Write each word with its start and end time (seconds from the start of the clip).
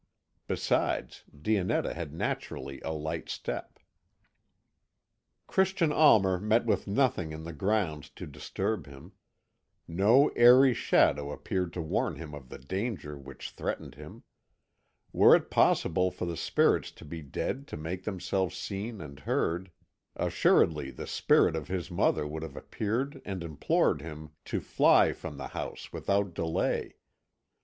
Besides, 0.47 1.25
Dionetta 1.31 1.93
had 1.93 2.11
naturally 2.11 2.81
a 2.81 2.89
light 2.89 3.29
step. 3.29 3.77
Christian 5.45 5.91
Almer 5.91 6.39
met 6.39 6.65
with 6.65 6.87
nothing 6.87 7.31
in 7.31 7.43
the 7.43 7.53
grounds 7.53 8.09
to 8.15 8.25
disturb 8.25 8.87
him. 8.87 9.11
No 9.87 10.29
airy 10.29 10.73
shadow 10.73 11.31
appeared 11.31 11.71
to 11.73 11.83
warn 11.83 12.15
him 12.15 12.33
of 12.33 12.49
the 12.49 12.57
danger 12.57 13.15
which 13.15 13.51
threatened 13.51 13.93
him. 13.93 14.23
Were 15.13 15.35
it 15.35 15.51
possible 15.51 16.09
for 16.09 16.25
the 16.25 16.35
spirits 16.35 16.99
of 16.99 17.07
the 17.11 17.21
dead 17.21 17.67
to 17.67 17.77
make 17.77 18.03
themselves 18.03 18.57
seen 18.57 19.01
and 19.01 19.19
heard, 19.19 19.69
assuredly 20.15 20.89
the 20.89 21.05
spirit 21.05 21.55
of 21.55 21.67
his 21.67 21.91
mother 21.91 22.25
would 22.25 22.41
have 22.41 22.55
appeared 22.57 23.21
and 23.23 23.43
implored 23.43 24.01
him 24.01 24.31
to 24.45 24.59
fly 24.61 25.13
from 25.13 25.37
the 25.37 25.49
house 25.49 25.93
without 25.93 26.33
delay. 26.33 26.95